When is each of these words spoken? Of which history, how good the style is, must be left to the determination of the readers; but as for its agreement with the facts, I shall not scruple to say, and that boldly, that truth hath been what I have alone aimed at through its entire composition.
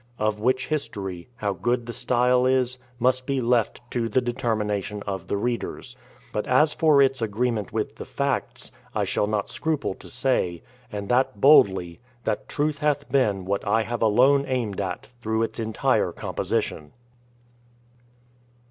Of 0.17 0.39
which 0.39 0.65
history, 0.69 1.29
how 1.35 1.53
good 1.53 1.85
the 1.85 1.93
style 1.93 2.47
is, 2.47 2.79
must 2.97 3.27
be 3.27 3.39
left 3.39 3.81
to 3.91 4.09
the 4.09 4.19
determination 4.19 5.03
of 5.03 5.27
the 5.27 5.37
readers; 5.37 5.95
but 6.33 6.47
as 6.47 6.73
for 6.73 7.03
its 7.03 7.21
agreement 7.21 7.71
with 7.71 7.97
the 7.97 8.05
facts, 8.05 8.71
I 8.95 9.03
shall 9.03 9.27
not 9.27 9.51
scruple 9.51 9.93
to 9.93 10.09
say, 10.09 10.63
and 10.91 11.07
that 11.09 11.39
boldly, 11.39 11.99
that 12.23 12.49
truth 12.49 12.79
hath 12.79 13.09
been 13.11 13.45
what 13.45 13.63
I 13.67 13.83
have 13.83 14.01
alone 14.01 14.43
aimed 14.47 14.81
at 14.81 15.09
through 15.21 15.43
its 15.43 15.59
entire 15.59 16.11
composition. 16.11 16.93